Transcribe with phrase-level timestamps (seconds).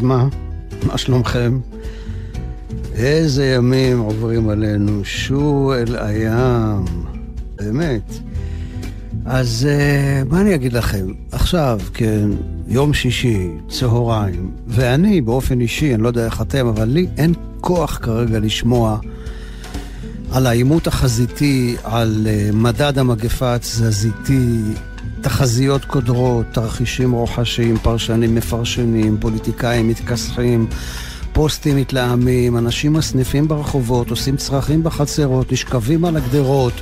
[0.00, 0.28] אז מה?
[0.86, 1.58] מה שלומכם?
[2.94, 6.84] איזה ימים עוברים עלינו, שו אל הים.
[7.56, 8.12] באמת.
[9.24, 11.06] אז uh, מה אני אגיד לכם?
[11.32, 12.28] עכשיו, כן,
[12.68, 17.98] יום שישי, צהריים, ואני באופן אישי, אני לא יודע איך אתם, אבל לי אין כוח
[18.02, 18.98] כרגע לשמוע
[20.32, 24.58] על העימות החזיתי, על uh, מדד המגפה התזזיתי,
[25.22, 30.66] תחזיות קודרות, תרחישים רוחשיים, פרשנים מפרשנים, פוליטיקאים מתכסחים,
[31.32, 36.72] פוסטים מתלהמים, אנשים מסניפים ברחובות, עושים צרכים בחצרות, נשכבים על הגדרות.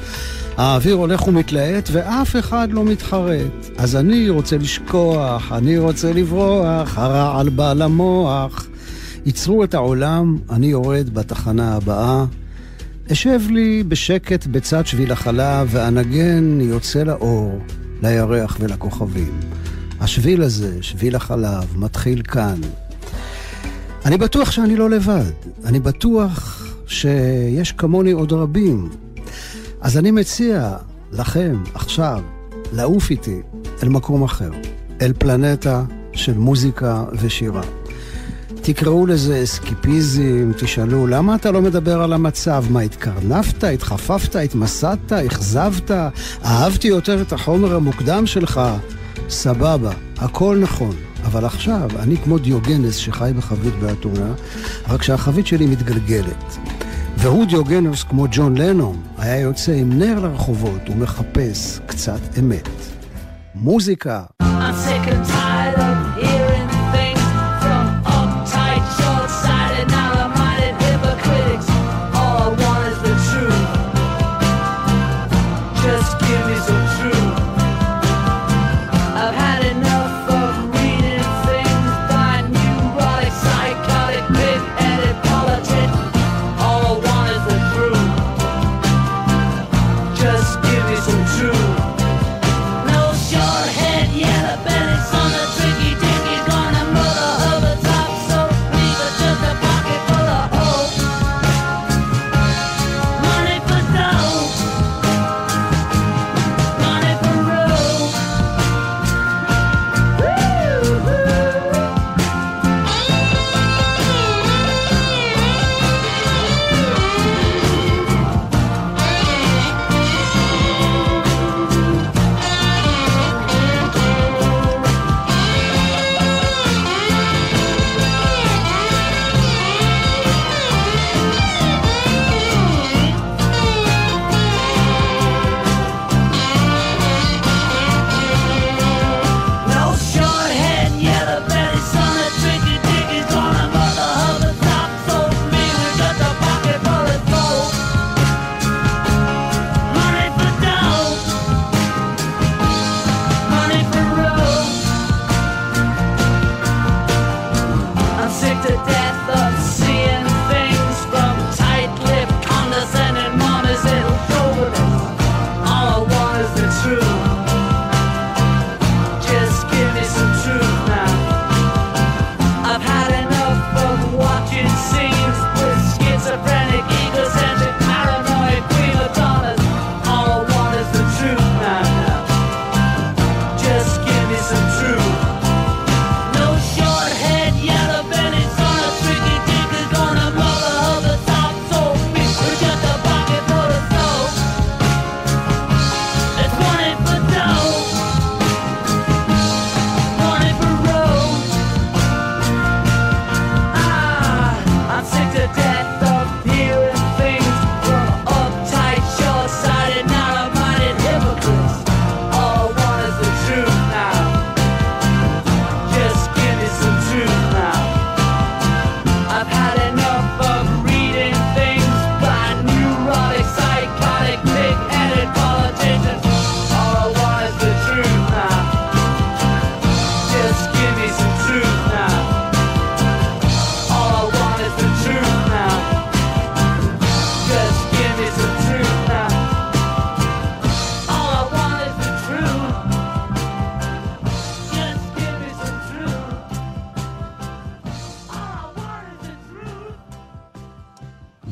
[0.56, 3.70] האוויר הולך ומתלהט ואף אחד לא מתחרט.
[3.78, 8.66] אז אני רוצה לשכוח, אני רוצה לברוח, הרעל בא למוח.
[9.26, 12.24] ייצרו את העולם, אני יורד בתחנה הבאה.
[13.12, 17.60] אשב לי בשקט בצד שביל החלב ואנגן יוצא לאור.
[18.02, 19.40] לירח ולכוכבים.
[20.00, 22.60] השביל הזה, שביל החלב, מתחיל כאן.
[24.04, 25.32] אני בטוח שאני לא לבד.
[25.64, 28.90] אני בטוח שיש כמוני עוד רבים.
[29.80, 30.76] אז אני מציע
[31.12, 32.22] לכם עכשיו
[32.72, 33.40] לעוף איתי
[33.82, 34.50] אל מקום אחר,
[35.00, 37.77] אל פלנטה של מוזיקה ושירה.
[38.70, 42.64] תקראו לזה אסקיפיזם, תשאלו, למה אתה לא מדבר על המצב?
[42.70, 45.90] מה, התקרנפת, התחפפת, התמסדת, אכזבת?
[46.44, 48.60] אהבתי יותר את החומר המוקדם שלך?
[49.28, 50.96] סבבה, הכל נכון.
[51.24, 54.32] אבל עכשיו, אני כמו דיוגנס שחי בחבית באתונה,
[54.88, 56.56] רק שהחבית שלי מתגלגלת.
[57.16, 62.68] והוא דיוגנס כמו ג'ון לנון, היה יוצא עם נר לרחובות ומחפש קצת אמת.
[63.54, 64.22] מוזיקה.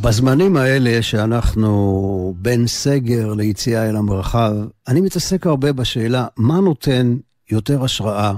[0.06, 4.54] בזמנים האלה שאנחנו בין סגר ליציאה אל המרחב,
[4.88, 7.16] אני מתעסק הרבה בשאלה מה נותן
[7.50, 8.34] יותר השראה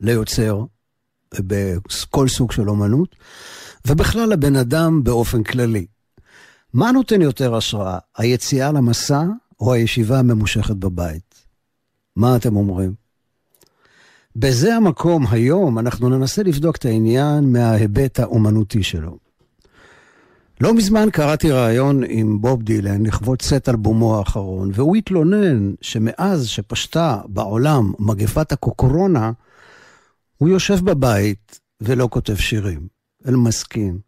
[0.00, 0.64] ליוצר
[1.34, 3.16] בכל סוג של אומנות,
[3.86, 5.86] ובכלל לבן אדם באופן כללי.
[6.74, 9.22] מה נותן יותר השראה, היציאה למסע
[9.60, 11.34] או הישיבה הממושכת בבית?
[12.16, 12.94] מה אתם אומרים?
[14.36, 19.27] בזה המקום היום אנחנו ננסה לבדוק את העניין מההיבט האומנותי שלו.
[20.60, 27.20] לא מזמן קראתי ראיון עם בוב דילן לכבוד צאת אלבומו האחרון, והוא התלונן שמאז שפשטה
[27.26, 29.32] בעולם מגפת הקוקורונה,
[30.38, 32.88] הוא יושב בבית ולא כותב שירים.
[33.28, 33.98] אל מסכים.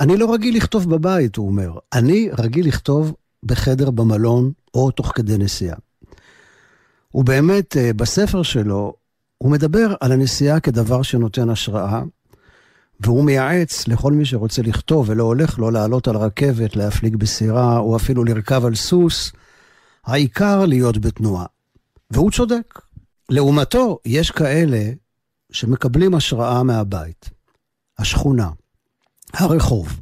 [0.00, 1.78] אני לא רגיל לכתוב בבית, הוא אומר.
[1.92, 5.76] אני רגיל לכתוב בחדר במלון או תוך כדי נסיעה.
[7.14, 8.94] ובאמת, אה, בספר שלו,
[9.38, 12.02] הוא מדבר על הנסיעה כדבר שנותן השראה,
[13.06, 17.96] והוא מייעץ לכל מי שרוצה לכתוב ולא הולך לו לעלות על רכבת, להפליג בסירה, או
[17.96, 19.32] אפילו לרכב על סוס,
[20.04, 21.46] העיקר להיות בתנועה.
[22.10, 22.78] והוא צודק.
[23.30, 24.90] לעומתו, יש כאלה
[25.52, 27.30] שמקבלים השראה מהבית,
[27.98, 28.48] השכונה,
[29.32, 30.00] הרחוב.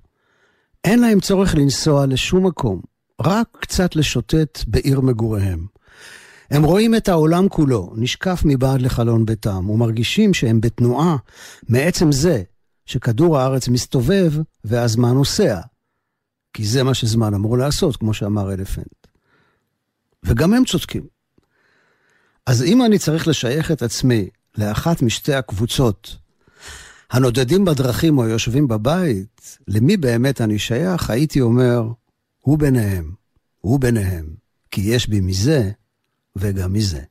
[0.85, 2.81] אין להם צורך לנסוע לשום מקום,
[3.21, 5.67] רק קצת לשוטט בעיר מגוריהם.
[6.51, 11.17] הם רואים את העולם כולו, נשקף מבעד לחלון ביתם, ומרגישים שהם בתנועה
[11.69, 12.43] מעצם זה
[12.91, 14.33] שכדור הארץ מסתובב
[14.65, 15.61] והזמן נוסע.
[16.53, 19.07] כי זה מה שזמן אמור לעשות, כמו שאמר אלפנט.
[20.23, 21.07] וגם הם צודקים.
[22.47, 24.29] אז אם אני צריך לשייך את עצמי
[24.59, 26.17] לאחת משתי הקבוצות,
[27.11, 31.83] הנודדים בדרכים או יושבים בבית, למי באמת אני שייך, הייתי אומר,
[32.39, 33.13] הוא ביניהם,
[33.59, 34.27] הוא ביניהם,
[34.71, 35.71] כי יש בי מזה
[36.37, 37.03] וגם מזה.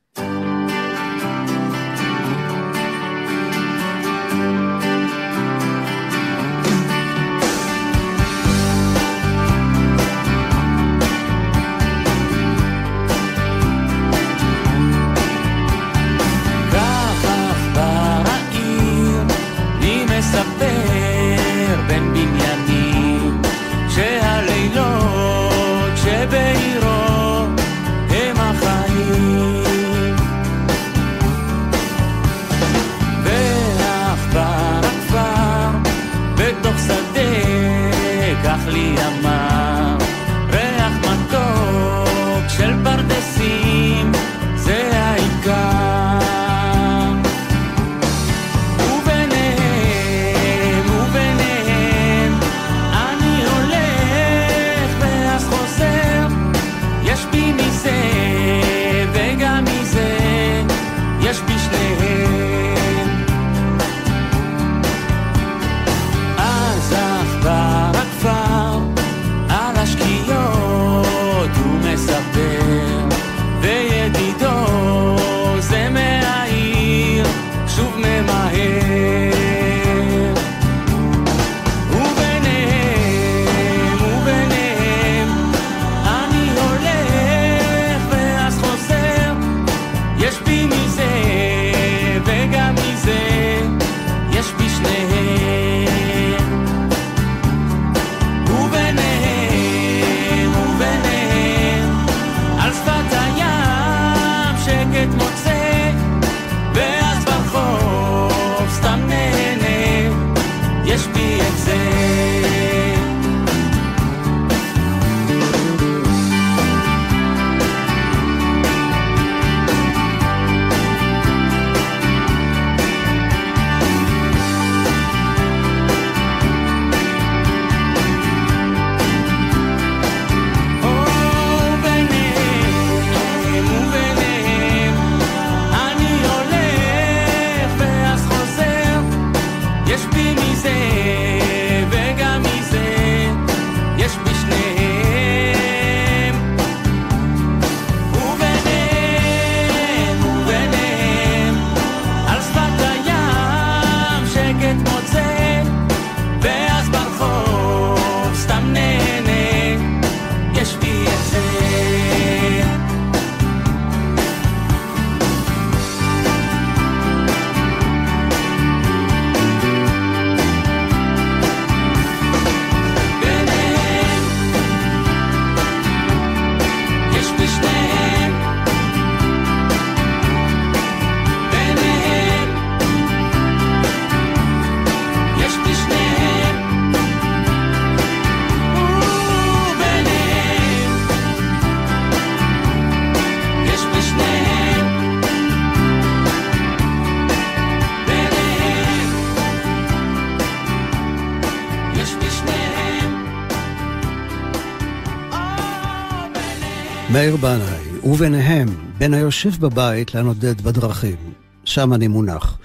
[207.12, 211.16] מאיר בנאי, וביניהם, בין היושב בבית לנודד בדרכים.
[211.64, 212.58] שם אני מונח.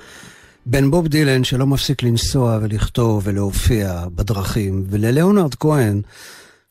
[0.66, 6.02] בין בוב דילן שלא מפסיק לנסוע ולכתוב ולהופיע בדרכים, ולליאונרד כהן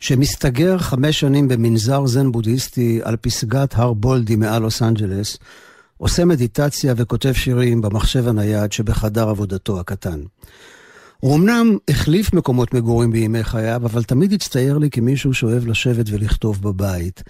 [0.00, 5.38] שמסתגר חמש שנים במנזר זן בודהיסטי על פסגת הר בולדי מעל לוס אנג'לס,
[5.96, 10.20] עושה מדיטציה וכותב שירים במחשב הנייד שבחדר עבודתו הקטן.
[11.20, 16.62] הוא אמנם החליף מקומות מגורים בימי חייו, אבל תמיד הצטייר לי כמישהו שאוהב לשבת ולכתוב
[16.62, 17.22] בבית.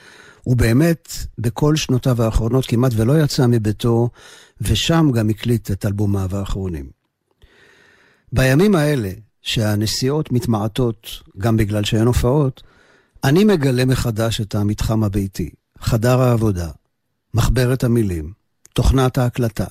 [0.45, 1.09] הוא באמת,
[1.39, 4.09] בכל שנותיו האחרונות כמעט ולא יצא מביתו,
[4.61, 6.91] ושם גם הקליט את אלבומיו האחרונים.
[8.33, 9.11] בימים האלה,
[9.43, 12.63] שהנסיעות מתמעטות גם בגלל שאין הופעות,
[13.25, 16.71] אני מגלה מחדש את המתחם הביתי, חדר העבודה,
[17.35, 18.33] מחברת המילים,
[18.73, 19.67] תוכנת ההקלטה.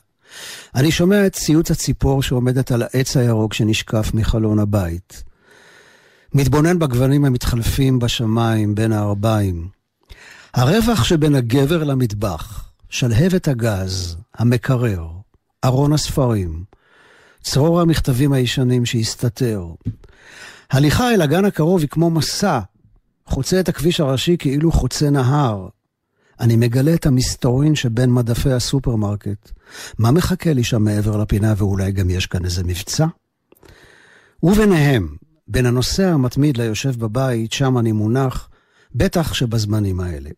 [0.75, 5.23] אני שומע את ציוץ הציפור שעומדת על העץ הירוק שנשקף מחלון הבית.
[6.33, 9.67] מתבונן בגוונים המתחלפים בשמיים בין הערביים.
[10.53, 15.07] הרווח שבין הגבר למטבח, שלהבת הגז, המקרר,
[15.65, 16.63] ארון הספרים,
[17.43, 19.65] צרור המכתבים הישנים שהסתתר.
[20.71, 22.59] הליכה אל הגן הקרוב היא כמו מסע,
[23.25, 25.67] חוצה את הכביש הראשי כאילו חוצה נהר.
[26.39, 29.51] אני מגלה את המסתורין שבין מדפי הסופרמרקט.
[29.99, 33.05] מה מחכה לי שם מעבר לפינה ואולי גם יש כאן איזה מבצע?
[34.43, 35.15] וביניהם,
[35.47, 38.49] בין הנוסע המתמיד ליושב בבית, שם אני מונח,
[38.95, 40.29] בטח שבזמנים האלה.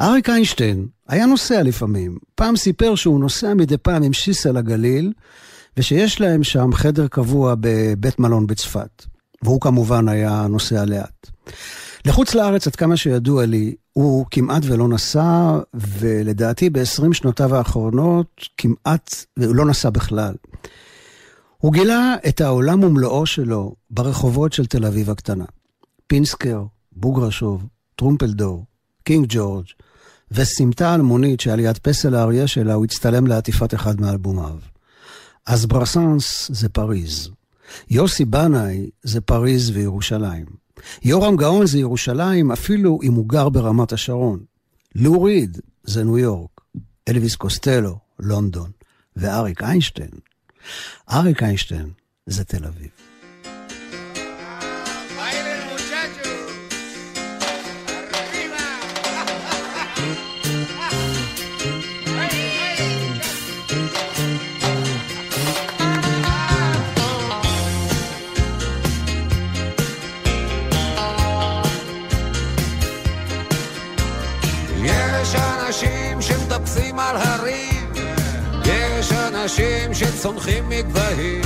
[0.00, 2.18] אריק איינשטיין היה נוסע לפעמים.
[2.34, 5.12] פעם סיפר שהוא נוסע מדי פעם עם שיסה לגליל,
[5.76, 9.04] ושיש להם שם חדר קבוע בבית מלון בצפת.
[9.42, 11.30] והוא כמובן היה נוסע לאט.
[12.04, 19.24] לחוץ לארץ, עד כמה שידוע לי, הוא כמעט ולא נסע, ולדעתי ב-20 שנותיו האחרונות כמעט,
[19.36, 20.34] והוא לא נסע בכלל.
[21.58, 25.44] הוא גילה את העולם ומלואו שלו ברחובות של תל אביב הקטנה.
[26.06, 27.66] פינסקר, בוגרשוב,
[27.96, 28.64] טרומפלדור,
[29.04, 29.66] קינג ג'ורג',
[30.30, 34.58] וסמטה אלמונית שעל פסל האריה שלה הוא הצטלם לעטיפת אחד מאלבומיו.
[35.46, 37.28] אז ברסנס זה פריז.
[37.90, 40.46] יוסי בנאי זה פריז וירושלים.
[41.02, 44.40] יורם גאון זה ירושלים אפילו אם הוא גר ברמת השרון.
[44.94, 46.60] לו ריד זה ניו יורק.
[47.08, 48.70] אלוויס קוסטלו, לונדון.
[49.16, 50.10] ואריק איינשטיין,
[51.10, 51.90] אריק איינשטיין
[52.26, 53.09] זה תל אביב.
[80.20, 81.42] אנשים שצונחים מגבהים,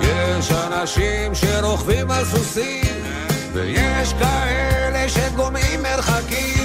[0.00, 3.04] יש אנשים שרוכבים על סוסים,
[3.52, 6.55] ויש כאלה שגומעים מרחקים,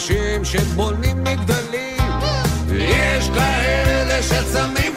[0.00, 1.96] אנשים שבונים מגדלים.
[2.72, 4.89] יש כאלה שצמים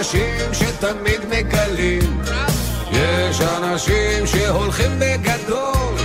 [0.00, 2.22] אנשים שתמיד מגלים.
[2.92, 5.99] יש אנשים שהולכים בגדול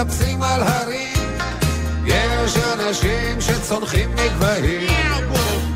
[0.00, 1.38] מטפסים על הרים.
[2.06, 4.88] יש אנשים שצונחים מגבהים,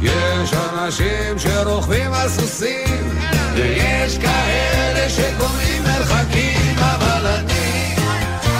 [0.02, 3.18] יש אנשים שרוכבים על סוסים,
[3.54, 7.94] ויש כאלה שקוראים מרחקים, אבל אני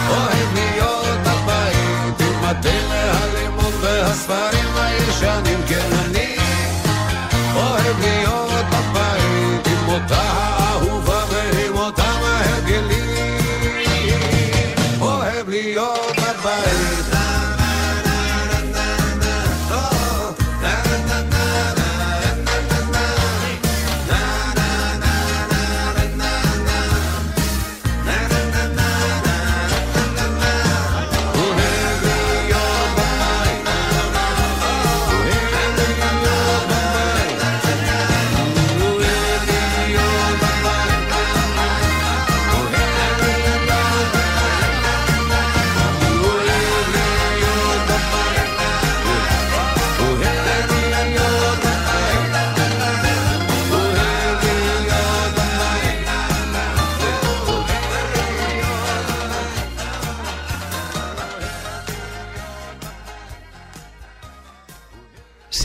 [0.09, 6.34] אוהב להיות הבית עם הטלע, מהלימוד והספרים הישנים, כן אני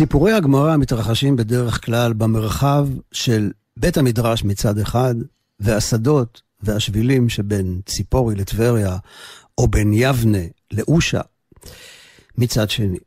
[0.01, 5.15] סיפורי הגמרא מתרחשים בדרך כלל במרחב של בית המדרש מצד אחד,
[5.61, 8.97] והשדות והשבילים שבין ציפורי לטבריה,
[9.59, 10.39] או בין יבנה
[10.73, 11.21] לאושה
[12.39, 12.99] מצד שני.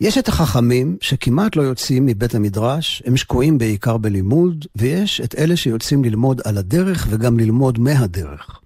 [0.00, 5.56] יש את החכמים שכמעט לא יוצאים מבית המדרש, הם שקועים בעיקר בלימוד, ויש את אלה
[5.56, 8.60] שיוצאים ללמוד על הדרך וגם ללמוד מהדרך.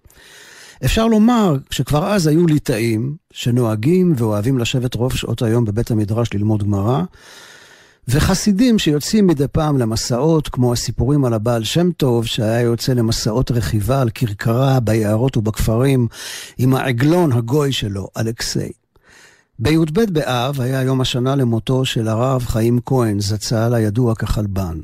[0.84, 6.62] אפשר לומר שכבר אז היו ליטאים שנוהגים ואוהבים לשבת רוב שעות היום בבית המדרש ללמוד
[6.62, 7.02] גמרא,
[8.08, 14.00] וחסידים שיוצאים מדי פעם למסעות, כמו הסיפורים על הבעל שם טוב, שהיה יוצא למסעות רכיבה
[14.00, 16.06] על כרכרה ביערות ובכפרים
[16.58, 18.70] עם העגלון הגוי שלו, אלכסיי.
[19.58, 24.80] בי"ב באב היה יום השנה למותו של הרב חיים כהן, זצ"ל הידוע כחלבן.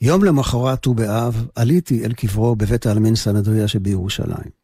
[0.00, 4.63] יום למחרת ט"ו באב עליתי אל קברו בבית העלמין סנהדריה שבירושלים.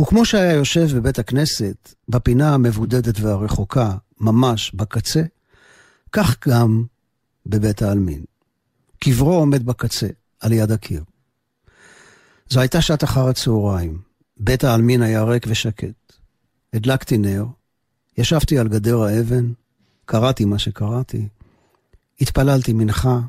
[0.00, 5.22] וכמו שהיה יושב בבית הכנסת, בפינה המבודדת והרחוקה, ממש בקצה,
[6.12, 6.84] כך גם
[7.46, 8.24] בבית העלמין.
[8.98, 10.06] קברו עומד בקצה,
[10.40, 11.04] על יד הקיר.
[12.48, 13.98] זו הייתה שעת אחר הצהריים.
[14.36, 16.12] בית העלמין היה ריק ושקט.
[16.72, 17.44] הדלקתי נר,
[18.18, 19.52] ישבתי על גדר האבן,
[20.04, 21.28] קראתי מה שקראתי,
[22.20, 23.20] התפללתי מנחה,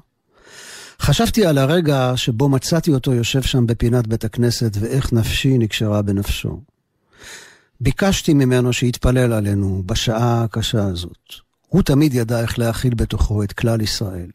[1.01, 6.61] חשבתי על הרגע שבו מצאתי אותו יושב שם בפינת בית הכנסת, ואיך נפשי נקשרה בנפשו.
[7.81, 11.33] ביקשתי ממנו שיתפלל עלינו בשעה הקשה הזאת.
[11.67, 14.29] הוא תמיד ידע איך להכיל בתוכו את כלל ישראל.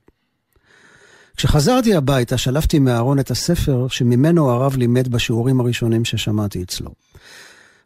[1.37, 6.91] כשחזרתי הביתה, שלפתי מהארון את הספר שממנו הרב לימד בשיעורים הראשונים ששמעתי אצלו.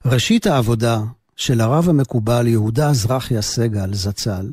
[0.04, 1.00] ראשית העבודה
[1.36, 4.50] של הרב המקובל יהודה אזרחיה סגל, זצ"ל,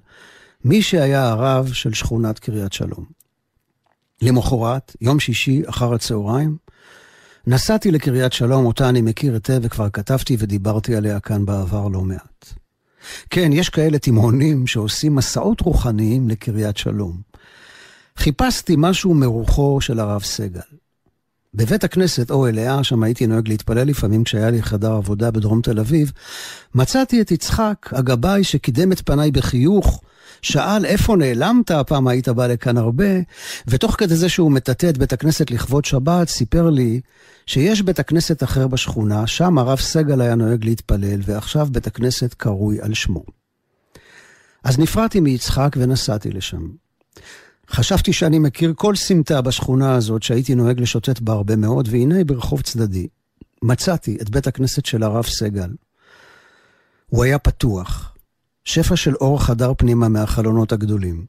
[0.65, 3.14] מי שהיה הרב של שכונת קריית שלום.
[4.21, 6.57] למחרת, יום שישי, אחר הצהריים,
[7.47, 12.53] נסעתי לקריית שלום, אותה אני מכיר היטב וכבר כתבתי ודיברתי עליה כאן בעבר לא מעט.
[13.29, 17.21] כן, יש כאלה תימהונים שעושים מסעות רוחניים לקריית שלום.
[18.17, 20.74] חיפשתי משהו מרוחו של הרב סגל.
[21.55, 25.79] בבית הכנסת אוהל לאה, שם הייתי נוהג להתפלל לפעמים כשהיה לי חדר עבודה בדרום תל
[25.79, 26.11] אביב,
[26.75, 30.01] מצאתי את יצחק, הגבאי שקידם את פניי בחיוך,
[30.41, 33.05] שאל איפה נעלמת, הפעם היית בא לכאן הרבה,
[33.67, 37.01] ותוך כדי זה שהוא מטאטא את בית הכנסת לכבוד שבת, סיפר לי
[37.45, 42.81] שיש בית הכנסת אחר בשכונה, שם הרב סגל היה נוהג להתפלל, ועכשיו בית הכנסת קרוי
[42.81, 43.23] על שמו.
[44.63, 46.67] אז נפרדתי מיצחק ונסעתי לשם.
[47.69, 52.61] חשבתי שאני מכיר כל סמטה בשכונה הזאת שהייתי נוהג לשוטט בה הרבה מאוד, והנה ברחוב
[52.61, 53.07] צדדי
[53.61, 55.69] מצאתי את בית הכנסת של הרב סגל.
[57.07, 58.15] הוא היה פתוח,
[58.65, 61.25] שפע של אור חדר פנימה מהחלונות הגדולים.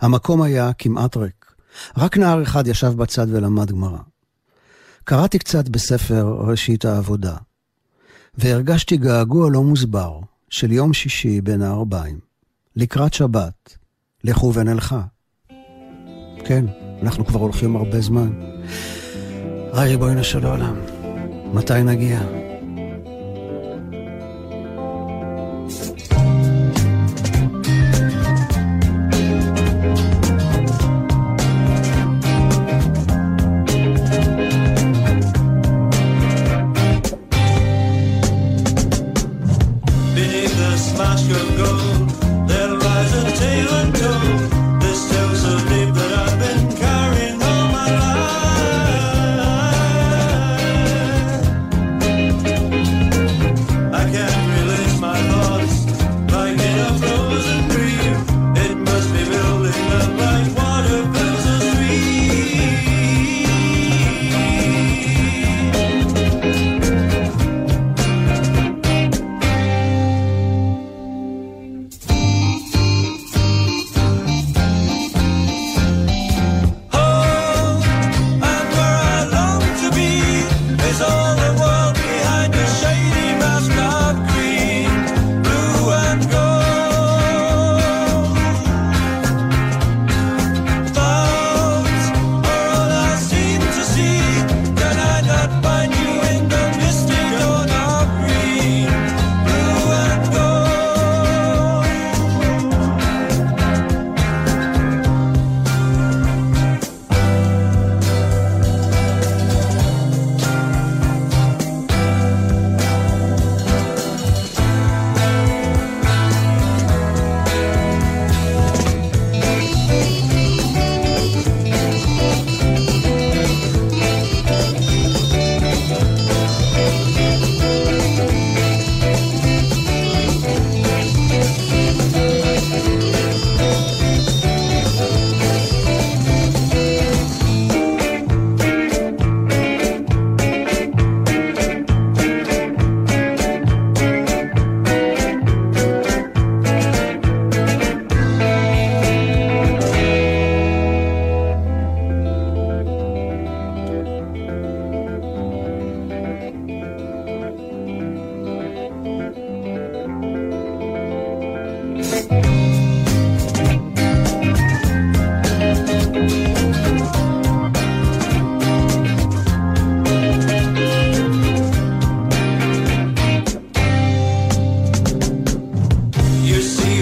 [0.00, 1.52] המקום היה כמעט ריק.
[1.96, 3.98] רק נער אחד ישב בצד ולמד גמרא.
[5.04, 7.36] קראתי קצת בספר ראשית העבודה,
[8.34, 12.20] והרגשתי געגוע לא מוסבר של יום שישי בין הערביים,
[12.76, 13.76] לקראת שבת,
[14.24, 15.02] לכו ונלכה.
[16.50, 16.64] כן,
[17.02, 18.30] אנחנו כבר הולכים הרבה זמן.
[19.72, 20.74] היי ריבונו של עולם,
[21.54, 22.20] מתי נגיע?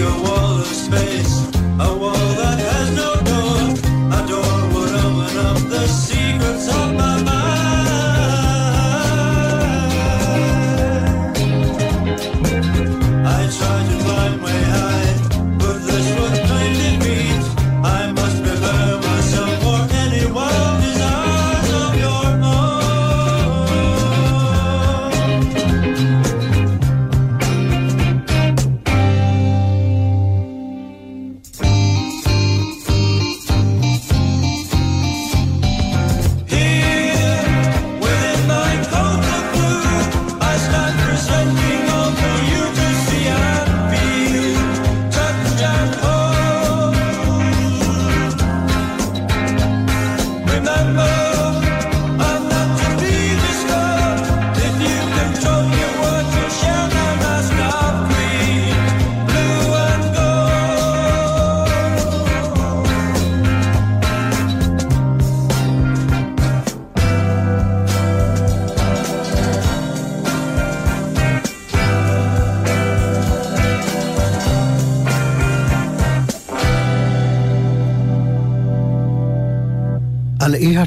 [0.09, 1.35] a wall of space,
[1.79, 2.18] a wall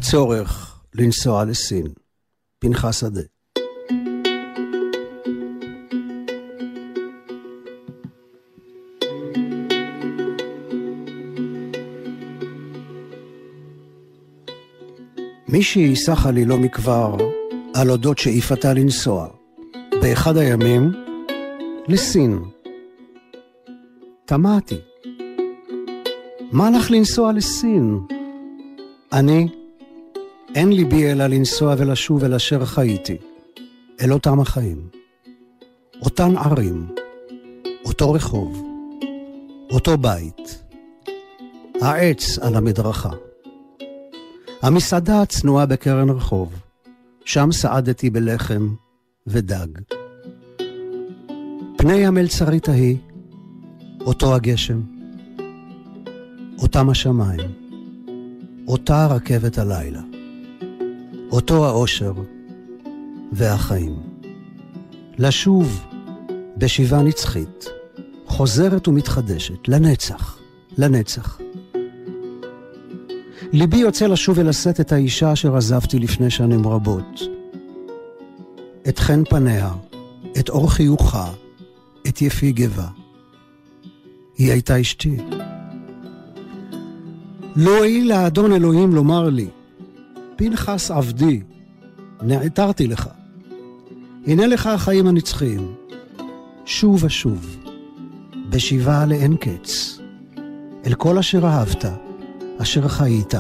[0.03, 1.87] הצורך לנסוע לסין.
[2.59, 3.21] פנחס שדה.
[15.49, 17.17] מישהי סחה לי לא מכבר
[17.75, 19.29] על אודות שאיפתה לנסוע,
[20.03, 20.93] באחד הימים,
[21.89, 22.39] לסין.
[24.25, 24.79] תמהתי,
[26.53, 27.99] מה לך לנסוע לסין?
[29.13, 29.62] אני,
[30.55, 33.17] אין ליבי אלא לנסוע ולשוב אל אשר חייתי,
[34.01, 35.03] אל אותם החיים.
[36.03, 36.87] אותן ערים,
[37.85, 38.63] אותו רחוב,
[39.71, 40.63] אותו בית,
[41.81, 43.11] העץ על המדרכה.
[44.63, 46.53] המסעדה הצנועה בקרן רחוב,
[47.25, 48.75] שם סעדתי בלחם
[49.27, 49.67] ודג.
[51.79, 52.97] פני המלצרית ההיא,
[54.01, 54.81] אותו הגשם,
[56.59, 57.51] אותם השמיים,
[58.69, 60.12] אותה רכבת הלילה.
[61.33, 62.13] אותו האושר
[63.33, 63.97] והחיים.
[65.19, 65.85] לשוב
[66.57, 67.69] בשיבה נצחית,
[68.27, 70.39] חוזרת ומתחדשת, לנצח,
[70.79, 71.41] לנצח.
[73.53, 77.21] ליבי יוצא לשוב ולשאת את האישה אשר עזבתי לפני שנים רבות.
[78.89, 79.71] את חן פניה,
[80.39, 81.31] את אור חיוכה,
[82.09, 82.89] את יפי גבה.
[84.39, 85.17] היא הייתה אשתי.
[87.57, 89.49] לא הועיל לאדון אלוהים לומר לי,
[90.43, 91.41] פנחס עבדי,
[92.23, 93.09] נעתרתי לך.
[94.27, 95.75] הנה לך החיים הנצחיים,
[96.65, 97.57] שוב ושוב,
[98.51, 99.99] בשיבה לאין קץ,
[100.87, 101.85] אל כל אשר אהבת,
[102.59, 103.35] אשר חיית.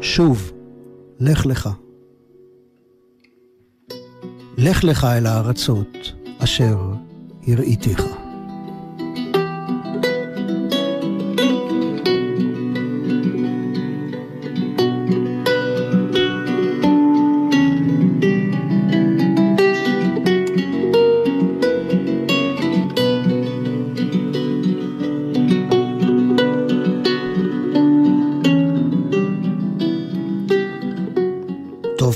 [0.00, 0.52] שוב,
[1.20, 1.68] לך לך.
[4.58, 6.92] לך לך אל הארצות אשר
[7.46, 8.11] הראיתיך.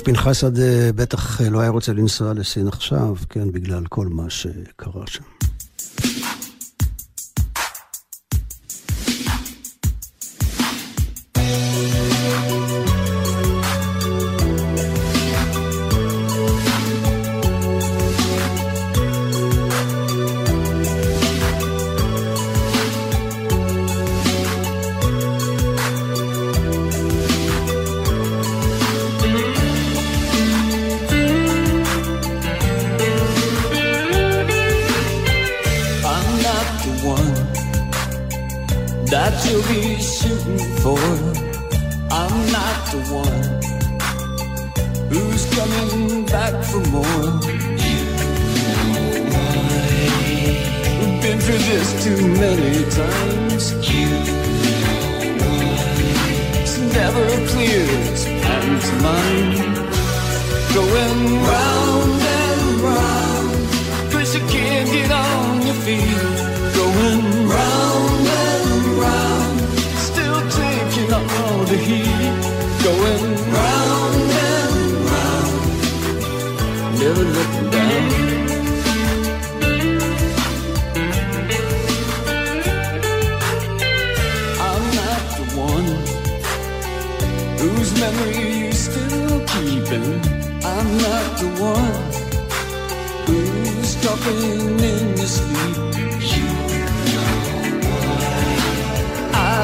[0.07, 5.36] פנחס שדה בטח לא היה רוצה לנסוע לסין עכשיו, כן, בגלל כל מה שקרה שם.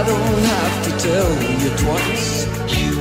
[0.06, 2.46] Don't have to tell you twice.
[2.76, 2.92] You.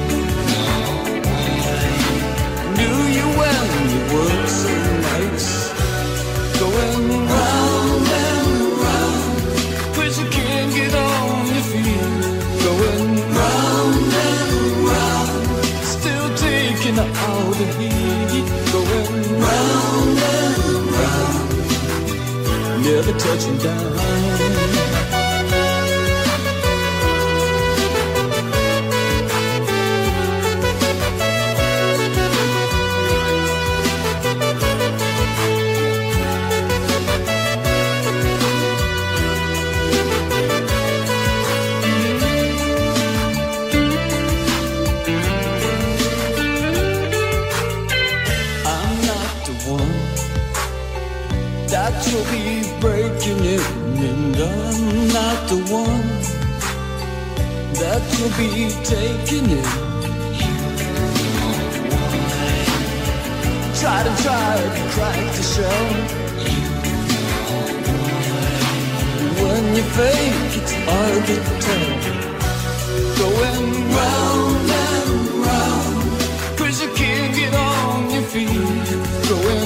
[2.78, 4.74] Knew you when you were so
[5.10, 5.48] nice.
[6.60, 8.50] Going round and
[8.84, 9.34] round.
[9.96, 12.12] Cause you can't get on your feet.
[12.66, 14.52] Going round and
[14.90, 15.32] round.
[15.94, 18.46] Still taking all the heat.
[18.74, 20.56] Going round and
[20.96, 21.46] round.
[22.84, 24.31] Never touching down.
[55.52, 56.08] The one
[57.80, 59.68] that you'll be taking in.
[63.80, 65.86] Try to try to crack the shell.
[69.42, 71.36] When you fake, it's hard to
[71.66, 71.88] tell.
[73.20, 75.10] Going round and
[75.46, 76.58] round.
[76.58, 78.48] Cause you can't get on your feet
[79.28, 79.61] Going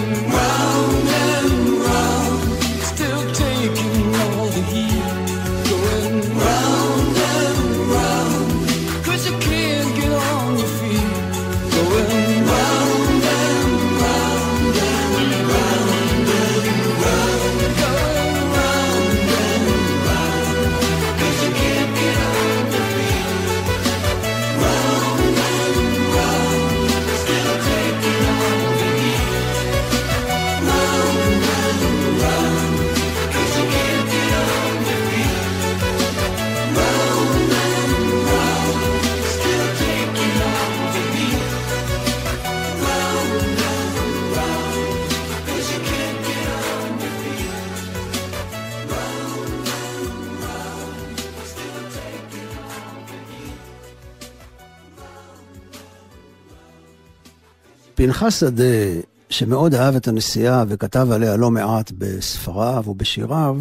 [58.07, 63.57] פנחס שדה, שמאוד אהב את הנסיעה וכתב עליה לא מעט בספריו ובשיריו,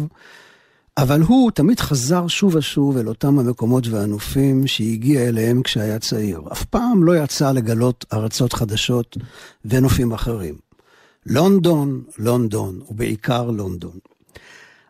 [0.98, 6.40] אבל הוא תמיד חזר שוב ושוב אל אותם המקומות והנופים שהגיע אליהם כשהיה צעיר.
[6.52, 9.16] אף פעם לא יצא לגלות ארצות חדשות
[9.64, 10.54] ונופים אחרים.
[11.26, 13.98] לונדון, לונדון, ובעיקר לונדון.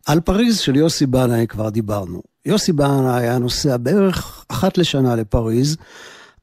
[0.06, 2.22] על פריז של יוסי בנאי כבר דיברנו.
[2.46, 5.76] יוסי בנאי היה נוסע בערך אחת לשנה לפריז,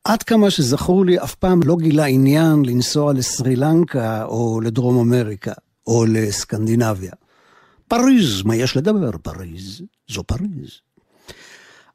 [0.04, 5.54] עד כמה שזכור לי, אף פעם לא גילה עניין לנסוע לסרי לנקה או לדרום אמריקה
[5.88, 7.12] או לסקנדינביה.
[7.88, 9.12] פריז, מה יש לדבר?
[9.22, 10.70] פריז, זו פריז.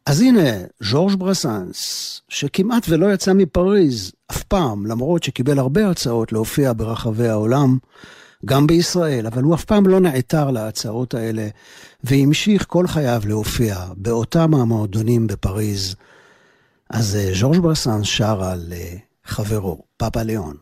[0.07, 0.51] אז הנה,
[0.83, 7.79] ז'ורג' ברסנס, שכמעט ולא יצא מפריז אף פעם, למרות שקיבל הרבה הצעות להופיע ברחבי העולם,
[8.45, 11.49] גם בישראל, אבל הוא אף פעם לא נעתר להצעות האלה,
[12.05, 15.95] והמשיך כל חייו להופיע באותם המועדונים בפריז.
[16.90, 20.56] אז אה, ז'ורג' ברסנס שר על אה, חברו, פאפה ליאון.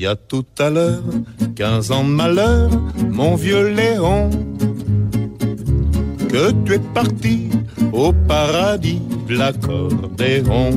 [0.00, 1.02] Il y a tout à l'heure,
[1.56, 2.70] 15 ans de malheur,
[3.10, 4.30] mon vieux Léon,
[6.30, 7.50] que tu es parti
[7.92, 10.70] au paradis de l'accordéon.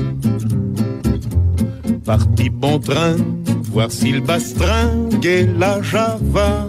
[2.09, 3.17] Parti bon train,
[3.71, 6.67] voir Sylvastrin et la Java,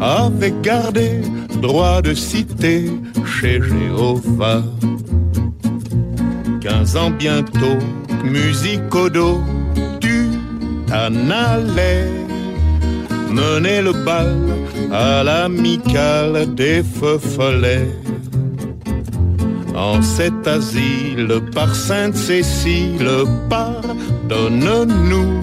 [0.00, 1.20] avait gardé
[1.60, 2.90] droit de cité
[3.24, 4.64] chez Jéhovah.
[6.60, 7.78] 15 ans bientôt,
[8.24, 9.40] musique au dos,
[10.00, 10.26] tu
[10.88, 12.10] t'en allais
[13.30, 14.40] mener le bal
[14.90, 18.01] à l'amicale des feux follets.
[19.74, 23.10] En cet asile par Sainte-Cécile,
[23.48, 25.40] pardonne-nous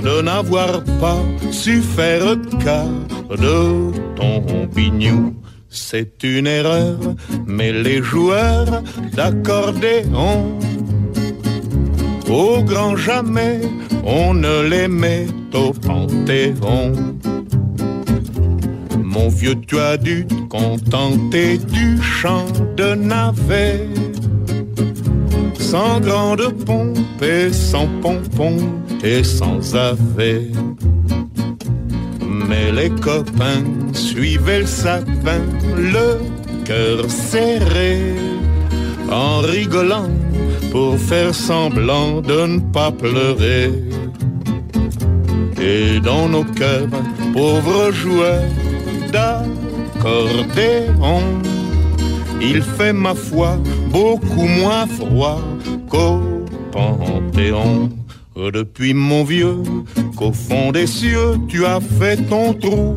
[0.00, 2.86] de n'avoir pas su faire cas
[3.30, 5.34] de ton bignou.
[5.68, 6.98] c'est une erreur,
[7.46, 8.82] mais les joueurs
[9.14, 10.58] d'accordéon,
[12.28, 13.60] au grand jamais,
[14.04, 16.92] on ne les met au panthéon.
[19.12, 22.46] Mon vieux, tu as dû te contenter du chant
[22.76, 23.88] de navet,
[25.58, 28.56] sans grande pompe et sans pompon
[29.04, 30.50] et sans avet
[32.52, 35.40] mais les copains suivaient le sapin,
[35.76, 36.18] le
[36.64, 37.98] cœur serré,
[39.10, 40.10] en rigolant
[40.70, 43.70] pour faire semblant de ne pas pleurer.
[45.60, 46.88] Et dans nos cœurs,
[47.32, 48.50] pauvres joueurs
[49.12, 51.22] d'accordéon,
[52.40, 53.56] il fait ma foi
[53.90, 55.40] beaucoup moins froid
[55.88, 56.20] qu'au
[56.72, 57.90] Panthéon.
[58.34, 59.62] Depuis mon vieux,
[60.16, 62.96] qu'au fond des cieux tu as fait ton trou.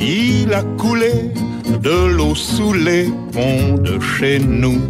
[0.00, 1.12] Il a coulé
[1.82, 4.80] de l'eau sous les ponts de chez nous.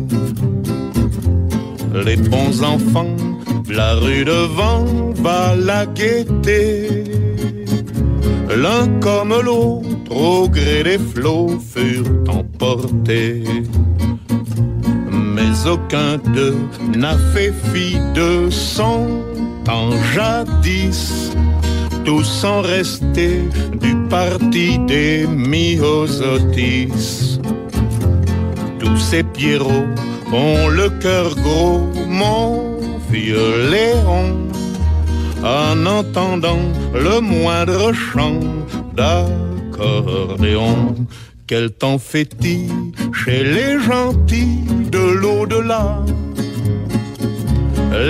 [2.05, 3.17] Les bons enfants,
[3.69, 4.85] la rue devant
[5.17, 7.16] va la guetter.
[8.57, 13.45] L'un comme l'autre, au gré des flots, furent emportés
[15.37, 16.57] mais aucun d'eux
[16.97, 19.23] n'a fait fi de son
[19.65, 21.33] temps jadis.
[22.05, 23.43] Tous sont restés
[23.81, 27.41] du parti des myosotis.
[28.79, 29.91] Tous ces pierrots
[30.33, 32.79] ont le cœur gros, mon
[33.11, 34.46] vieux Léon,
[35.47, 38.41] en entendant le moindre chant
[38.95, 40.97] d'accordéon.
[41.47, 42.69] Quel temps fait-il
[43.13, 46.03] chez les gentils de l'au-delà?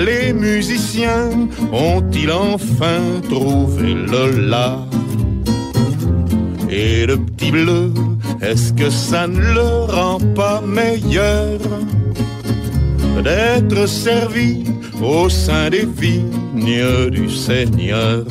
[0.05, 1.29] Les musiciens
[1.71, 4.79] ont-ils enfin trouvé le la
[6.69, 7.93] Et le petit bleu,
[8.41, 11.59] est-ce que ça ne le rend pas meilleur
[13.23, 14.63] D'être servi
[15.01, 18.25] au sein des vignes du Seigneur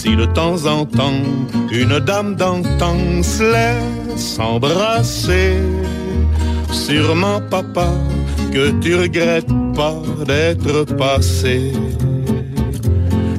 [0.00, 1.22] si de temps en temps
[1.70, 5.56] une dame d'antan se laisse embrasser,
[6.72, 7.88] sûrement papa
[8.52, 11.72] que tu regrettes pas d'être passé.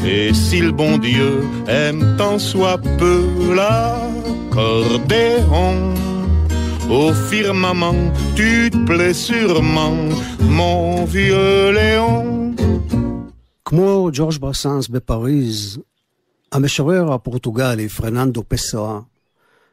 [0.05, 3.23] Et si le bon Dieu aime tant soit peu
[3.55, 4.93] l'accordéon,
[6.89, 9.95] au firmament tu te plais sûrement,
[10.41, 12.55] mon vieux Léon.
[13.65, 15.79] כמו ג'ורג' ברסנס בפריז,
[16.51, 18.99] המשורר הפורטוגלי פרננדו פסואה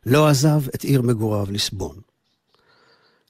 [0.07, 1.97] לא עזב את עיר מגוריו ליסבון.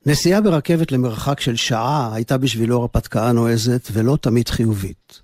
[0.06, 5.20] נסיעה ברכבת למרחק של שעה הייתה בשבילו הרפתקה נועזת ולא תמיד חיובית.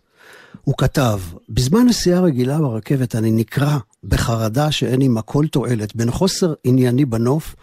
[0.65, 6.55] הוא כתב, בזמן נסיעה רגילה ברכבת אני נקרע בחרדה שאין עימה כל תועלת בין חוסר
[6.65, 7.55] ענייני בנוף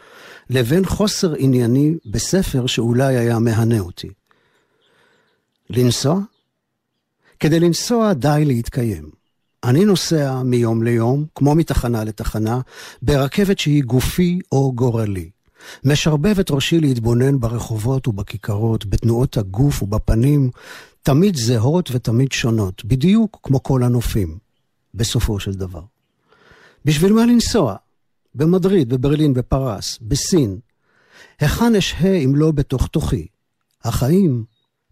[0.49, 4.10] לבין חוסר ענייני בספר שאולי היה מהנה אותי.
[5.78, 6.20] לנסוע?
[7.40, 9.10] כדי לנסוע די להתקיים.
[9.64, 12.62] אני נוסע מיום ליום, כמו מתחנה לתחנה,
[13.02, 15.30] ברכבת שהיא גופי או גורלי.
[15.86, 20.50] משרבב את ראשי להתבונן ברחובות ובכיכרות, בתנועות הגוף ובפנים,
[21.04, 24.38] תמיד זהות ותמיד שונות, בדיוק כמו כל הנופים,
[24.94, 25.82] בסופו של דבר.
[26.86, 27.76] בשביל מה לנסוע?
[28.36, 30.60] במדריד, בברלין, בפרס, בסין.
[31.40, 33.28] היכן אשהה אם לא בתוך תוכי?
[33.84, 34.44] החיים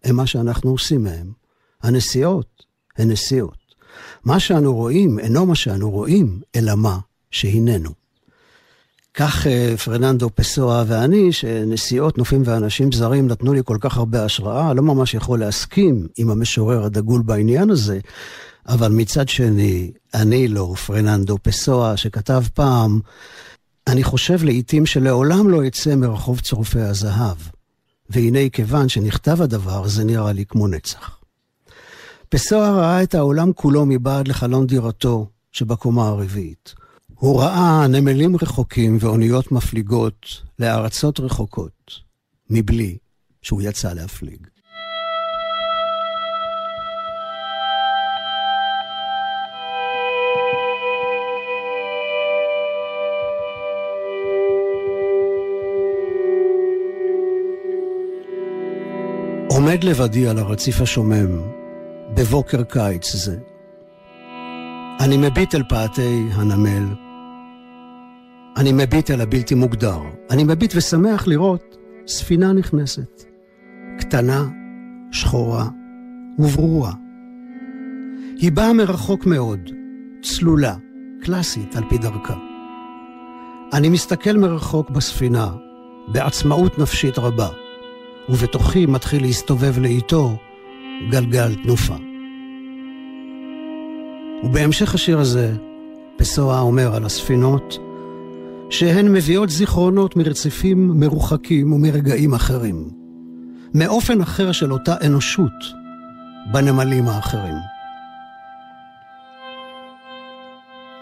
[0.04, 1.32] הם מה שאנחנו עושים מהם.
[1.84, 2.64] הנסיעות
[2.98, 3.58] הן נסיעות.
[4.26, 6.98] מה שאנו רואים אינו מה שאנו רואים, אלא מה
[7.32, 7.90] שהננו.
[9.14, 14.74] כך אה, פרננדו פסואה ואני, שנסיעות, נופים ואנשים זרים נתנו לי כל כך הרבה השראה,
[14.74, 18.00] לא ממש יכול להסכים עם המשורר הדגול בעניין הזה,
[18.68, 23.00] אבל מצד שני, אני לא פרננדו פסואה, שכתב פעם,
[23.88, 27.38] אני חושב לעיתים שלעולם לא אצא מרחוב צורפי הזהב.
[28.10, 31.20] והנה כיוון שנכתב הדבר, זה נראה לי כמו נצח.
[32.30, 36.74] פסואה ראה את העולם כולו מבעד לחלון דירתו שבקומה הרביעית.
[37.16, 41.92] הוא ראה נמלים רחוקים ואוניות מפליגות לארצות רחוקות,
[42.50, 42.98] מבלי
[43.42, 44.48] שהוא יצא להפליג.
[59.60, 61.42] עומד לבדי על הרציף השומם,
[62.14, 63.38] בבוקר קיץ זה.
[65.00, 66.84] אני מביט אל פאתי הנמל.
[68.58, 70.00] אני מביט אל הבלתי מוגדר.
[70.32, 73.24] אני מביט ושמח לראות ספינה נכנסת.
[74.00, 74.46] קטנה,
[75.12, 75.66] שחורה
[76.40, 76.92] וברורה.
[78.38, 79.70] היא באה מרחוק מאוד,
[80.22, 80.76] צלולה,
[81.22, 82.36] קלאסית על פי דרכה.
[83.74, 85.52] אני מסתכל מרחוק בספינה,
[86.08, 87.50] בעצמאות נפשית רבה,
[88.30, 90.38] ובתוכי מתחיל להסתובב לאיתו
[91.10, 91.96] גלגל תנופה.
[94.44, 95.54] ובהמשך השיר הזה,
[96.18, 97.78] פסואה אומר על הספינות,
[98.70, 102.90] שהן מביאות זיכרונות מרציפים מרוחקים ומרגעים אחרים,
[103.74, 105.54] מאופן אחר של אותה אנושות
[106.52, 107.56] בנמלים האחרים.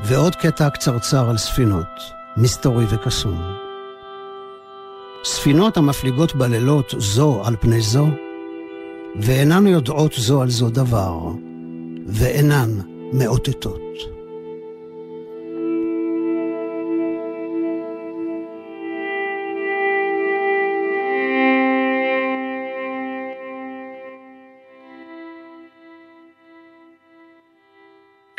[0.03, 2.01] ועוד קטע קצרצר על ספינות,
[2.37, 3.66] מסתורי וקסום.
[5.23, 8.07] ספינות המפליגות בלילות זו על פני זו,
[9.15, 11.17] ואינן יודעות זו על זו דבר,
[12.07, 12.69] ואינן
[13.13, 13.81] מאותתות.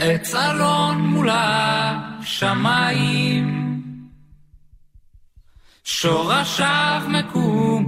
[0.00, 1.28] עץ אלון מול
[2.22, 3.57] השמיים,
[5.90, 7.78] שורשיו מקובעים.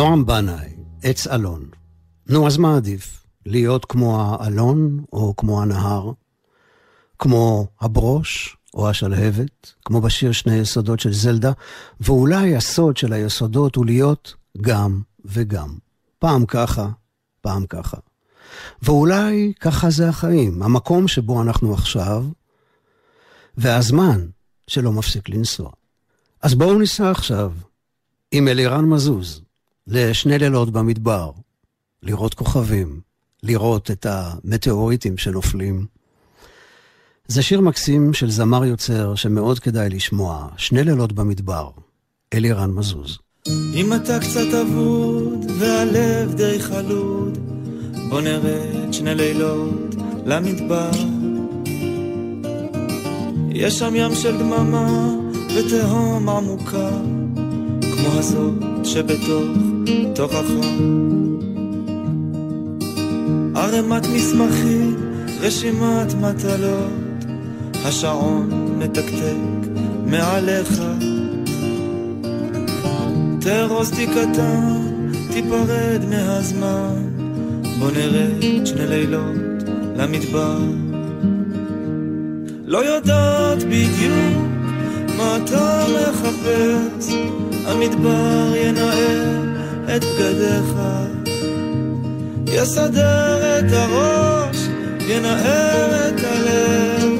[0.00, 0.68] נועם בנאי,
[1.02, 1.68] עץ אלון.
[2.26, 3.26] נו, אז מה עדיף?
[3.46, 6.12] להיות כמו האלון או כמו הנהר?
[7.18, 9.72] כמו הברוש או השלהבת?
[9.84, 11.52] כמו בשיר שני יסודות של זלדה?
[12.00, 15.78] ואולי הסוד של היסודות הוא להיות גם וגם.
[16.18, 16.88] פעם ככה,
[17.40, 17.96] פעם ככה.
[18.82, 22.24] ואולי ככה זה החיים, המקום שבו אנחנו עכשיו,
[23.56, 24.26] והזמן
[24.66, 25.70] שלא מפסיק לנסוע.
[26.42, 27.52] אז בואו ניסע עכשיו
[28.32, 29.42] עם אלירן מזוז
[29.90, 31.30] לשני לילות במדבר,
[32.02, 33.00] לראות כוכבים,
[33.42, 35.86] לראות את המטאוריטים שנופלים.
[37.26, 41.70] זה שיר מקסים של זמר יוצר שמאוד כדאי לשמוע, שני לילות במדבר,
[42.34, 43.18] אלירן מזוז.
[43.74, 47.38] אם אתה קצת אבוד והלב די חלוד,
[48.08, 49.94] בוא נרד שני לילות
[50.26, 50.90] למדבר.
[53.50, 55.16] יש שם ים של דממה
[55.56, 56.90] ותהום עמוקה,
[58.18, 58.54] הזאת
[58.84, 59.58] שבתוך
[60.14, 60.70] תוכחה.
[63.54, 64.96] ערימת מסמכים,
[65.40, 67.24] רשימת מטלות,
[67.84, 69.70] השעון מתקתק
[70.06, 70.82] מעליך.
[73.40, 74.90] תרוזתי קטן,
[75.32, 76.94] תיפרד מהזמן,
[77.78, 79.62] בוא נרד שני לילות
[79.96, 80.58] למדבר.
[82.66, 84.50] לא יודעת בדיוק
[85.16, 87.14] מה אתה מחפש,
[87.66, 89.40] המדבר ינער
[89.96, 90.74] את בגדיך,
[92.46, 94.56] יסדר את הראש,
[95.08, 97.12] ינער את הלב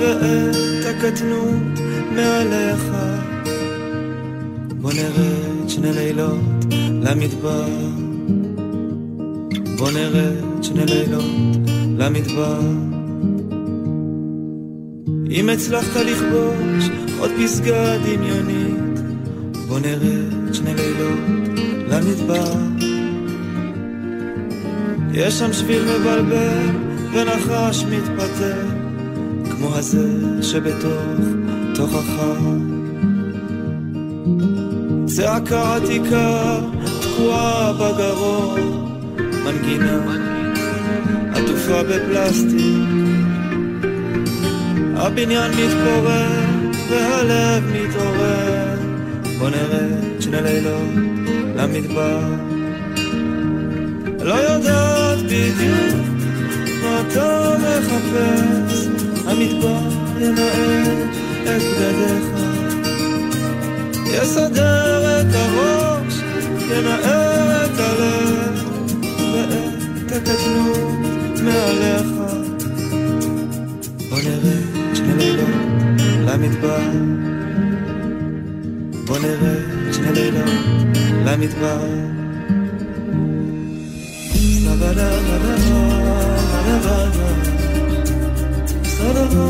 [0.00, 1.80] ואת הקטנות
[2.14, 2.92] מעליך.
[4.80, 6.64] בוא נרד שני לילות
[7.02, 7.68] למדבר,
[9.78, 11.56] בוא נרד שני לילות
[11.98, 12.60] למדבר.
[15.30, 18.81] אם הצלחת לכבוש עוד פסגה דמיונית,
[19.72, 21.18] בוא נרד שני לילות
[21.88, 22.52] למדבר.
[25.12, 26.70] יש שם שביל מבלבל
[27.12, 28.66] ונחש מתפתל,
[29.50, 30.08] כמו הזה
[30.42, 31.20] שבתוך
[31.74, 32.32] תוכחה.
[35.06, 36.60] צעקה עתיקה
[37.00, 38.60] תקועה בגרון,
[39.44, 40.16] מנגינה
[41.34, 42.88] עטופה בפלסטיק.
[44.96, 46.42] הבניין מתפורר
[46.90, 48.51] והלב מתעורר,
[49.42, 50.88] בוא נרד שני לילות
[51.56, 52.20] למדבר.
[54.20, 56.06] לא יודעת בדיוק
[56.82, 58.86] מה אתה מחפש,
[59.26, 59.78] המדבר
[60.20, 61.06] ינער
[61.42, 62.26] את בגדיך.
[64.06, 66.14] יסדר את הראש,
[66.70, 68.64] ינער את הלב,
[69.34, 72.12] ואת הקטנות מעליך.
[74.10, 77.31] בוא נרד שני לילות למדבר,
[79.12, 80.50] בוא נרד שני לילות
[81.24, 81.78] למדבר.
[89.02, 89.42] בוא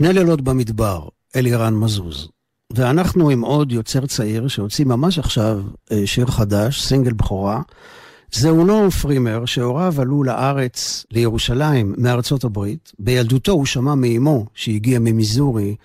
[0.00, 2.28] שני לילות במדבר, אלירן מזוז.
[2.72, 7.62] ואנחנו עם עוד יוצר צעיר שהוציא ממש עכשיו אה, שיר חדש, סינגל בכורה.
[8.32, 12.92] זהו נועם פרימר, שהוריו עלו לארץ, לירושלים, מארצות הברית.
[12.98, 15.76] בילדותו הוא שמע מאמו, שהגיעה ממיזורי,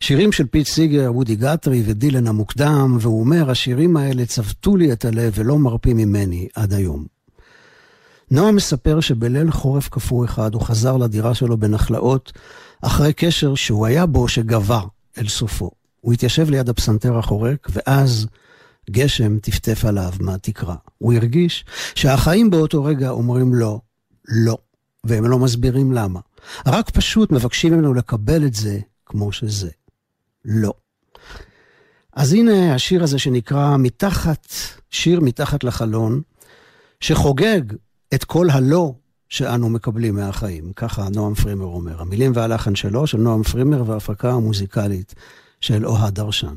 [0.00, 5.04] שירים של פיט סיגר, וודי גאת'רי ודילן המוקדם, והוא אומר, השירים האלה צבטו לי את
[5.04, 7.04] הלב ולא מרפים ממני עד היום.
[8.30, 12.32] נועם מספר שבליל חורף קפוא אחד הוא חזר לדירה שלו בנחלאות,
[12.82, 14.80] אחרי קשר שהוא היה בו שגבה
[15.18, 15.70] אל סופו.
[16.00, 18.26] הוא התיישב ליד הפסנתר החורק, ואז
[18.90, 20.76] גשם טפטף עליו מהתקרה.
[20.98, 21.64] הוא הרגיש
[21.94, 23.80] שהחיים באותו רגע אומרים לו,
[24.28, 24.58] לא,
[25.04, 26.20] והם לא מסבירים למה.
[26.66, 29.70] רק פשוט מבקשים ממנו לקבל את זה כמו שזה.
[30.44, 30.72] לא.
[32.12, 34.46] אז הנה השיר הזה שנקרא מתחת,
[34.90, 36.22] שיר מתחת לחלון,
[37.00, 37.60] שחוגג
[38.14, 38.94] את כל הלא
[39.28, 40.72] שאנו מקבלים מהחיים.
[40.76, 42.00] ככה נועם פרימר אומר.
[42.00, 45.14] המילים והלחן שלו, של נועם פרימר, וההפקה המוזיקלית
[45.60, 46.54] של אוהד דרשן.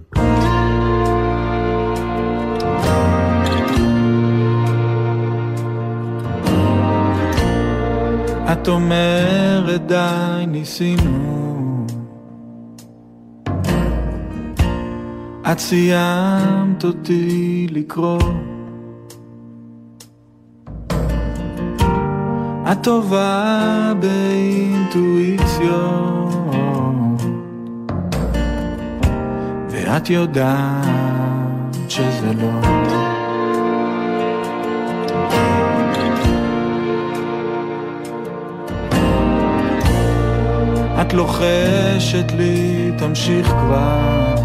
[8.52, 11.86] את אומרת די ניסינו
[15.52, 18.22] את סיימת אותי לקרוא
[22.72, 25.40] את טובה באינטואיציות
[29.70, 32.80] ואת יודעת שזה לא
[41.02, 44.36] את לוחשת לי, תמשיך כבר.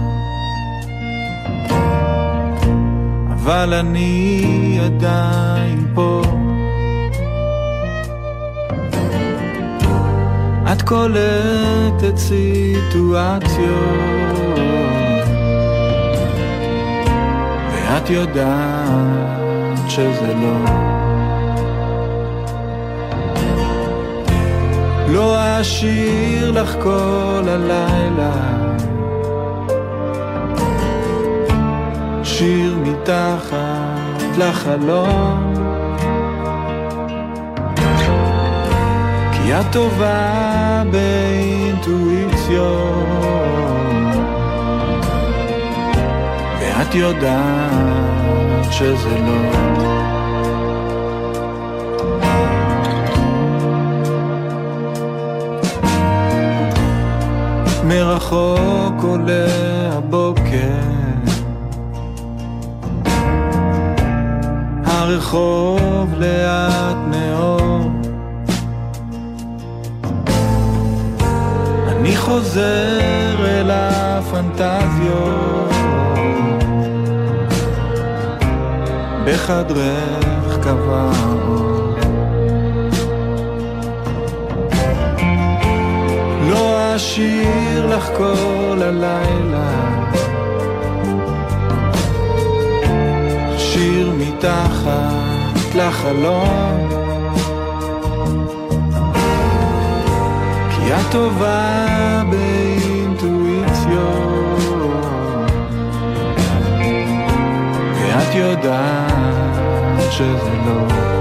[3.29, 6.34] אבל אני עדיין פה.
[10.75, 13.69] את קולטת סיטואציות,
[17.73, 20.65] ואת יודעת שזה לא.
[25.09, 28.33] לא אשאיר לך כל הלילה.
[32.25, 35.54] שיר מתחת לחלום
[39.51, 42.65] את טובה באינטואיציות
[46.61, 49.65] ואת יודעת שזה לא.
[57.85, 59.47] מרחוק עולה
[59.93, 60.75] הבוקר.
[64.85, 67.64] הרחוב לאט מאוד
[72.35, 75.25] חוזר אל הפנטזיות
[79.27, 81.11] בחדרך קבע
[86.97, 89.71] אשיר לך כל הלילה.
[93.59, 97.04] שיר מתחת לחלום
[100.85, 103.05] כי את טובה באינטואיציות
[107.95, 111.14] ואת יודעת שזה לא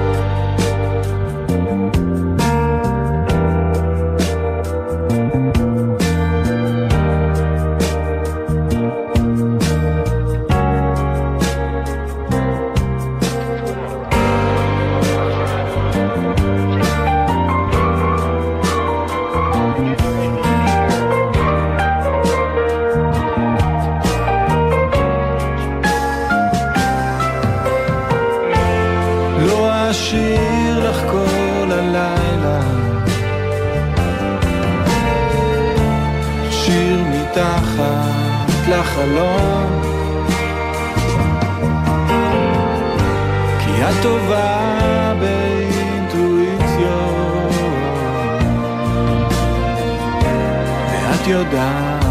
[51.54, 52.04] יודעת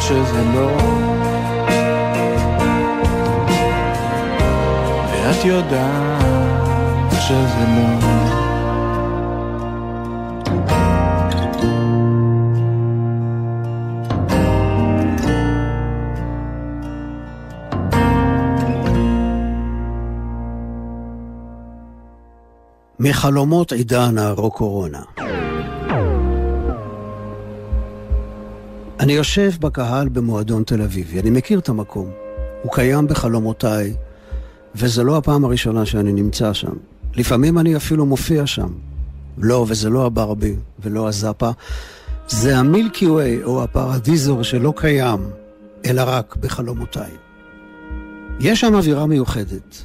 [0.00, 0.70] שזה לא
[5.12, 8.10] ואת יודעת שזה לא
[23.00, 25.29] מחלומות עידן הרוק-קורונה.
[29.00, 32.10] אני יושב בקהל במועדון תל אביבי, אני מכיר את המקום.
[32.62, 33.94] הוא קיים בחלומותיי,
[34.74, 36.72] וזו לא הפעם הראשונה שאני נמצא שם.
[37.14, 38.68] לפעמים אני אפילו מופיע שם.
[39.38, 41.50] לא, וזה לא הברבי ולא הזאפה,
[42.28, 45.20] זה המילקי ווי או הפרדיזור שלא קיים,
[45.84, 47.10] אלא רק בחלומותיי.
[48.40, 49.82] יש שם אווירה מיוחדת,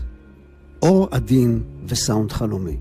[0.82, 2.78] אור עדין וסאונד חלומי.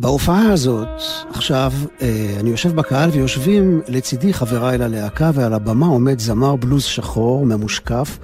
[0.00, 0.88] בהופעה הזאת,
[1.30, 1.72] עכשיו,
[2.02, 8.18] אה, אני יושב בקהל ויושבים לצידי חבריי ללהקה, ועל הבמה עומד זמר בלוז שחור, ממושקף,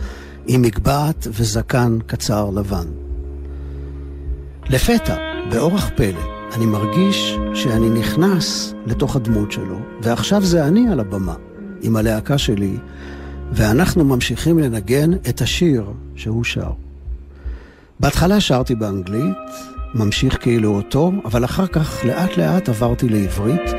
[0.47, 2.87] עם מגבעת וזקן קצר לבן.
[4.71, 5.17] לפתע,
[5.51, 6.21] באורח פלא,
[6.55, 11.35] אני מרגיש שאני נכנס לתוך הדמות שלו, ועכשיו זה אני על הבמה,
[11.83, 12.77] עם הלהקה שלי,
[13.53, 15.85] ואנחנו ממשיכים לנגן את השיר
[16.17, 16.71] שהוא שר.
[18.01, 23.71] בהתחלה שרתי באנגלית, ממשיך כאילו אותו, אבל אחר כך לאט לאט עברתי לעברית,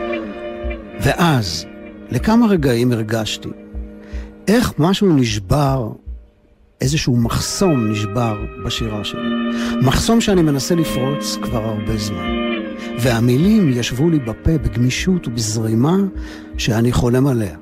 [1.02, 1.66] ואז,
[2.10, 3.50] לכמה רגעים הרגשתי
[4.48, 5.92] איך משהו נשבר,
[6.82, 9.22] איזשהו מחסום נשבר בשירה שלי.
[9.82, 12.36] מחסום שאני מנסה לפרוץ כבר הרבה זמן.
[13.00, 15.98] והמילים ישבו לי בפה בגמישות ובזרימה
[16.58, 17.58] שאני חולם עליה.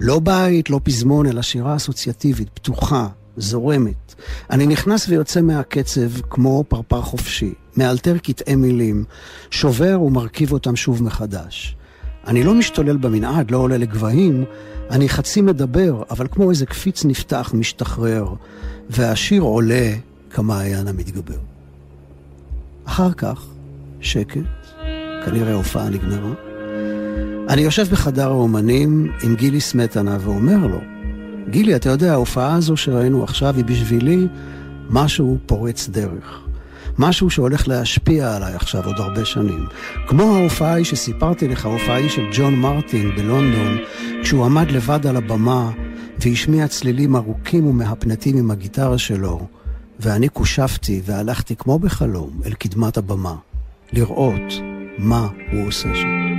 [0.00, 3.08] לא בית, לא פזמון, אלא שירה אסוציאטיבית, פתוחה,
[3.38, 4.14] זורמת.
[4.50, 9.04] אני נכנס ויוצא מהקצב כמו פרפר חופשי, מאלתר קטעי מילים,
[9.50, 11.76] שובר ומרכיב אותם שוב מחדש.
[12.26, 14.44] אני לא משתולל במנעד, לא עולה לגבהים,
[14.90, 18.34] אני חצי מדבר, אבל כמו איזה קפיץ נפתח, משתחרר,
[18.90, 19.92] והשיר עולה
[20.30, 21.38] כמעיין המתגבר.
[22.84, 23.46] אחר כך,
[24.00, 24.40] שקט,
[25.24, 26.32] כנראה ההופעה נגמרה.
[27.48, 30.80] אני יושב בחדר האומנים עם גילי סמטנה ואומר לו,
[31.50, 34.26] גילי, אתה יודע, ההופעה הזו שראינו עכשיו היא בשבילי
[34.90, 36.40] משהו פורץ דרך.
[36.98, 39.66] משהו שהולך להשפיע עליי עכשיו עוד הרבה שנים.
[40.06, 43.78] כמו ההופעה ההיא שסיפרתי לך, ההופעה ההיא של ג'ון מרטין בלונדון,
[44.22, 45.70] כשהוא עמד לבד על הבמה
[46.18, 49.46] והשמיע צלילים ארוכים ומהפנטים עם הגיטרה שלו,
[50.00, 53.34] ואני קושפתי והלכתי כמו בחלום אל קדמת הבמה,
[53.92, 54.52] לראות
[54.98, 56.37] מה הוא עושה שם.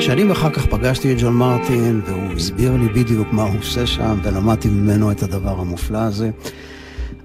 [0.00, 4.18] שנים אחר כך פגשתי את ג'ון מרטין, והוא הסביר לי בדיוק מה הוא עושה שם,
[4.22, 6.30] ולמדתי ממנו את הדבר המופלא הזה.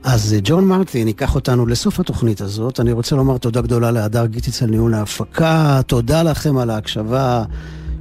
[0.03, 2.79] אז אה, ג'ון מרטין ייקח אותנו לסוף התוכנית הזאת.
[2.79, 5.81] אני רוצה לומר תודה גדולה להדר גיטיץ על ניהול ההפקה.
[5.87, 7.43] תודה לכם על ההקשבה.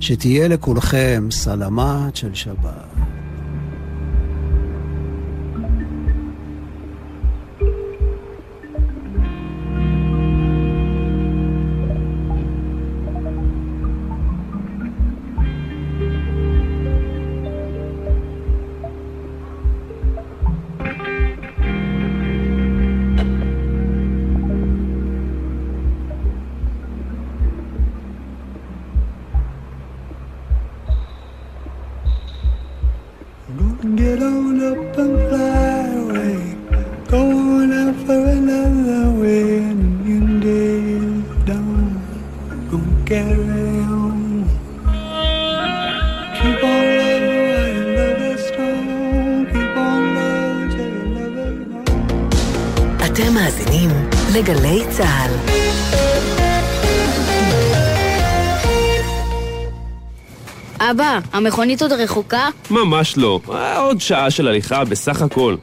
[0.00, 3.09] שתהיה לכולכם סלמת של שבת.
[54.35, 55.31] לגלי צה"ל.
[60.81, 62.49] אבא, המכונית עוד רחוקה?
[62.70, 63.41] ממש לא.
[63.53, 65.57] אה, עוד שעה של הליכה בסך הכל.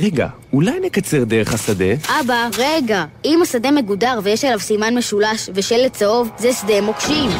[0.00, 1.94] רגע, אולי נקצר דרך השדה?
[2.20, 3.04] אבא, רגע.
[3.24, 7.30] אם השדה מגודר ויש עליו סימן משולש ושלט צהוב, זה שדה מוקשים.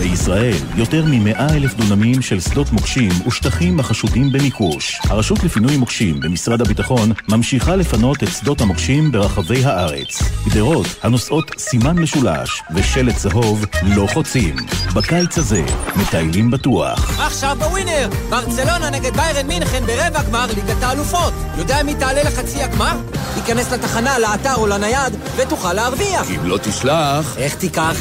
[0.00, 5.00] בישראל, יותר מ-100 אלף דונמים של שדות מוקשים ושטחים החשודים במיקוש.
[5.04, 10.22] הרשות לפינוי מוקשים במשרד הביטחון ממשיכה לפנות את שדות המוקשים ברחבי הארץ.
[10.46, 14.56] גדרות הנושאות סימן משולש ושלט צהוב לא חוצים.
[14.94, 15.62] בקיץ הזה,
[15.96, 17.20] מטיילים בטוח.
[17.20, 18.08] עכשיו בווינר!
[18.30, 21.32] ברצלונה נגד ביירן מינכן ברבע גמר ליגת האלופות.
[21.58, 22.96] יודע מי תעלה לחצי הגמר?
[23.34, 26.30] תיכנס לתחנה, לאתר או לנייד, ותוכל להרוויח.
[26.30, 27.36] אם לא תשלח...
[27.38, 27.96] איך תיקח?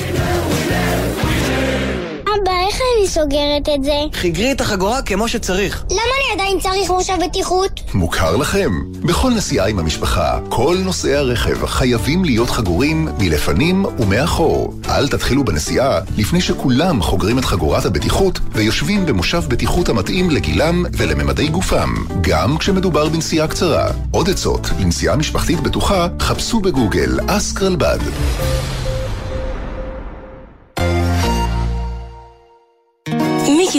[2.35, 3.93] אבא, איך אני סוגרת את זה?
[4.13, 5.83] חיגרי את החגורה כמו שצריך.
[5.89, 7.81] למה אני עדיין צריך מושב בטיחות?
[7.93, 8.71] מוכר לכם?
[9.01, 14.73] בכל נסיעה עם המשפחה, כל נוסעי הרכב חייבים להיות חגורים מלפנים ומאחור.
[14.89, 21.47] אל תתחילו בנסיעה לפני שכולם חוגרים את חגורת הבטיחות ויושבים במושב בטיחות המתאים לגילם ולממדי
[21.47, 23.91] גופם, גם כשמדובר בנסיעה קצרה.
[24.11, 27.61] עוד עצות לנסיעה משפחתית בטוחה, חפשו בגוגל אסק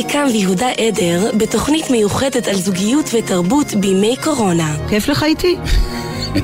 [0.00, 4.76] מיקי קם ויהודה עדר בתוכנית מיוחדת על זוגיות ותרבות בימי קורונה.
[4.88, 5.56] כיף לך איתי?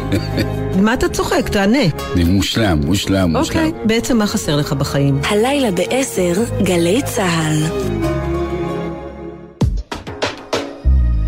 [0.84, 1.48] מה אתה צוחק?
[1.48, 1.78] תענה.
[2.14, 3.56] זה מושלם, מושלם, מושלם.
[3.56, 5.20] אוקיי, בעצם מה חסר לך בחיים?
[5.30, 6.32] הלילה בעשר,
[6.62, 7.62] גלי צה"ל.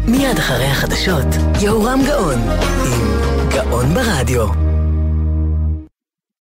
[0.09, 1.26] מיד אחרי החדשות,
[1.61, 2.41] יהורם גאון,
[2.85, 4.67] עם גאון ברדיו.